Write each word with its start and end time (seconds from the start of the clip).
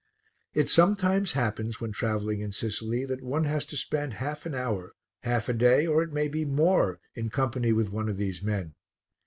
It 0.55 0.67
sometimes 0.71 1.33
happens 1.33 1.79
when 1.79 1.91
travelling 1.91 2.39
in 2.41 2.51
Sicily 2.51 3.05
that 3.05 3.21
one 3.21 3.43
has 3.43 3.65
to 3.67 3.77
spend 3.77 4.13
half 4.15 4.47
an 4.47 4.55
hour, 4.55 4.95
half 5.19 5.47
a 5.47 5.53
day, 5.53 5.85
or 5.85 6.01
it 6.01 6.11
may 6.11 6.27
be 6.27 6.43
more, 6.43 6.99
in 7.13 7.29
company 7.29 7.71
with 7.71 7.91
one 7.91 8.09
of 8.09 8.17
these 8.17 8.41
men. 8.41 8.73